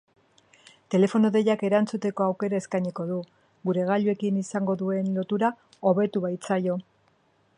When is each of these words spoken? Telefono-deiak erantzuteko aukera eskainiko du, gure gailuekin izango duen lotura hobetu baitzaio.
Telefono-deiak 0.93 1.65
erantzuteko 1.69 2.25
aukera 2.29 2.61
eskainiko 2.63 3.05
du, 3.11 3.19
gure 3.71 3.85
gailuekin 3.91 4.41
izango 4.43 4.77
duen 4.83 5.13
lotura 5.21 5.55
hobetu 5.91 6.25
baitzaio. 6.27 6.81